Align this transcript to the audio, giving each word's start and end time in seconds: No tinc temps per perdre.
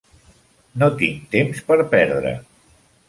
No 0.83 0.87
tinc 1.01 1.29
temps 1.37 1.61
per 1.69 1.79
perdre. 1.93 2.33